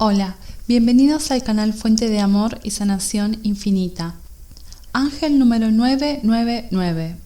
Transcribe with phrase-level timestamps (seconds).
[0.00, 0.36] Hola,
[0.68, 4.14] bienvenidos al canal Fuente de Amor y Sanación Infinita.
[4.92, 7.16] Ángel número 999.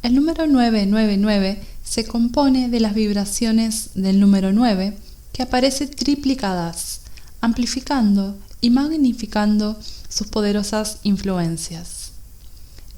[0.00, 4.96] El número 999 se compone de las vibraciones del número 9
[5.34, 7.02] que aparece triplicadas,
[7.42, 9.78] amplificando y magnificando
[10.08, 12.12] sus poderosas influencias.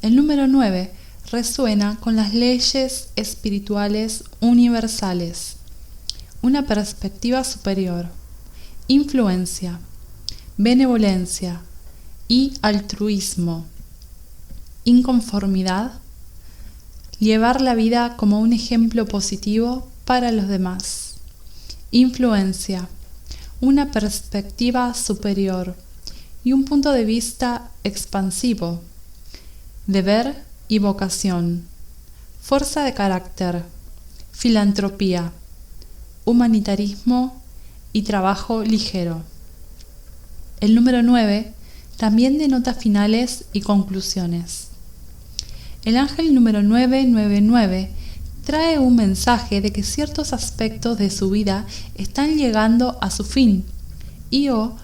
[0.00, 0.92] El número 9
[1.32, 5.56] resuena con las leyes espirituales universales,
[6.40, 8.19] una perspectiva superior
[8.90, 9.78] influencia,
[10.56, 11.60] benevolencia
[12.26, 13.64] y altruismo,
[14.82, 15.92] inconformidad,
[17.20, 21.18] llevar la vida como un ejemplo positivo para los demás,
[21.92, 22.88] influencia,
[23.60, 25.76] una perspectiva superior
[26.42, 28.80] y un punto de vista expansivo,
[29.86, 31.62] deber y vocación,
[32.42, 33.62] fuerza de carácter,
[34.32, 35.30] filantropía,
[36.24, 37.39] humanitarismo
[37.92, 39.22] y trabajo ligero.
[40.60, 41.52] El número 9
[41.96, 44.68] también denota finales y conclusiones.
[45.84, 47.90] El ángel número 999
[48.44, 53.64] trae un mensaje de que ciertos aspectos de su vida están llegando a su fin
[54.30, 54.76] y o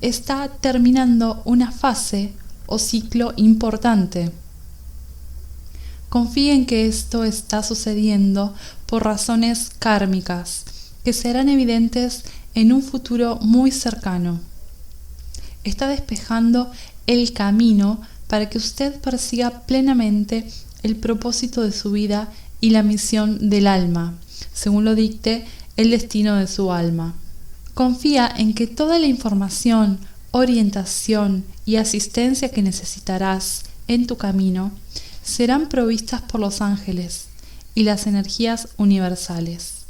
[0.00, 2.32] está terminando una fase
[2.66, 4.32] o ciclo importante.
[6.08, 8.54] Confíe en que esto está sucediendo
[8.86, 10.64] por razones kármicas
[11.04, 14.40] que serán evidentes en un futuro muy cercano.
[15.64, 16.70] Está despejando
[17.06, 20.48] el camino para que usted persiga plenamente
[20.82, 24.14] el propósito de su vida y la misión del alma,
[24.52, 25.44] según lo dicte
[25.76, 27.14] el destino de su alma.
[27.74, 29.98] Confía en que toda la información,
[30.30, 34.72] orientación y asistencia que necesitarás en tu camino
[35.22, 37.26] serán provistas por los ángeles
[37.74, 39.81] y las energías universales.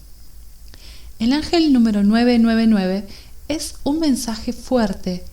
[1.18, 3.06] El ángel número 999
[3.48, 5.24] es un mensaje fuerte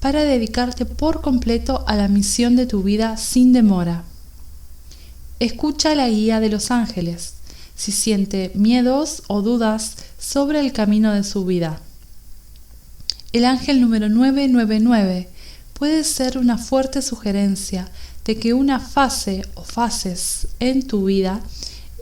[0.00, 4.04] para dedicarte por completo a la misión de tu vida sin demora.
[5.38, 7.34] Escucha la guía de los ángeles
[7.74, 11.80] si siente miedos o dudas sobre el camino de su vida.
[13.32, 15.28] El ángel número 999
[15.72, 17.88] puede ser una fuerte sugerencia
[18.24, 21.40] de que una fase o fases en tu vida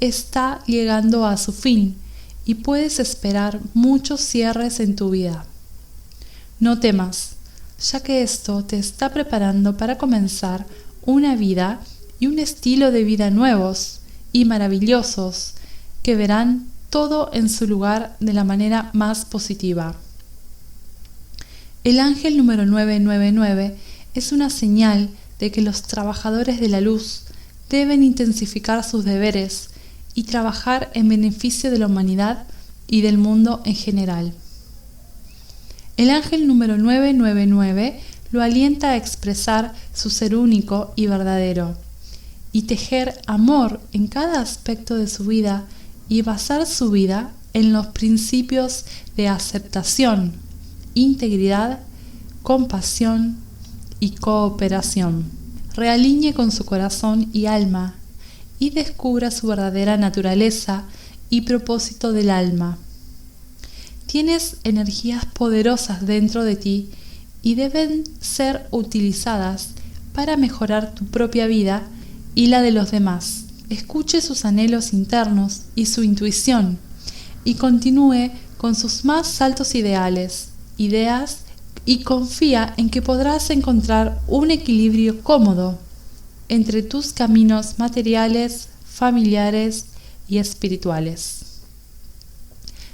[0.00, 1.96] está llegando a su fin
[2.50, 5.44] y puedes esperar muchos cierres en tu vida.
[6.58, 7.34] No temas,
[7.80, 10.66] ya que esto te está preparando para comenzar
[11.06, 11.80] una vida
[12.18, 14.00] y un estilo de vida nuevos
[14.32, 15.52] y maravillosos
[16.02, 19.94] que verán todo en su lugar de la manera más positiva.
[21.84, 23.76] El ángel número 999
[24.14, 25.08] es una señal
[25.38, 27.26] de que los trabajadores de la luz
[27.68, 29.70] deben intensificar sus deberes
[30.14, 32.46] y trabajar en beneficio de la humanidad
[32.86, 34.34] y del mundo en general.
[35.96, 38.00] El ángel número 999
[38.32, 41.76] lo alienta a expresar su ser único y verdadero,
[42.52, 45.66] y tejer amor en cada aspecto de su vida
[46.08, 48.84] y basar su vida en los principios
[49.16, 50.32] de aceptación,
[50.94, 51.80] integridad,
[52.42, 53.36] compasión
[54.00, 55.24] y cooperación.
[55.74, 57.94] Realinee con su corazón y alma
[58.60, 60.84] y descubra su verdadera naturaleza
[61.30, 62.78] y propósito del alma.
[64.06, 66.90] Tienes energías poderosas dentro de ti
[67.42, 69.70] y deben ser utilizadas
[70.12, 71.82] para mejorar tu propia vida
[72.34, 73.44] y la de los demás.
[73.70, 76.78] Escuche sus anhelos internos y su intuición
[77.44, 81.38] y continúe con sus más altos ideales, ideas
[81.86, 85.78] y confía en que podrás encontrar un equilibrio cómodo
[86.50, 89.86] entre tus caminos materiales, familiares
[90.28, 91.38] y espirituales.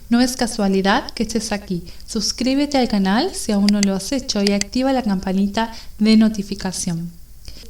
[0.08, 1.82] No es casualidad que estés aquí.
[2.06, 7.10] Suscríbete al canal si aún no lo has hecho y activa la campanita de notificación.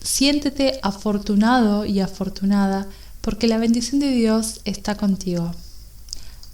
[0.02, 2.86] Siéntete afortunado y afortunada
[3.22, 5.54] porque la bendición de Dios está contigo.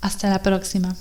[0.03, 0.95] Hasta la próxima.